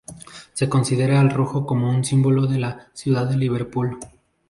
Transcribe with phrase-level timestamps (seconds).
[0.53, 3.99] Se considera al rojo como un símbolo de la ciudad de Liverpool.